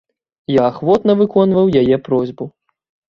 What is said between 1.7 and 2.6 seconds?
яе просьбу.